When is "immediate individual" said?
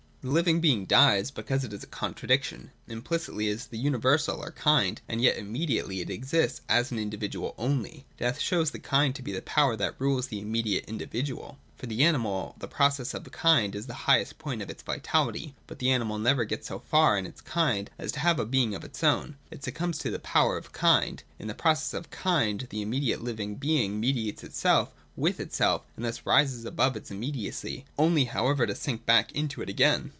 10.39-11.57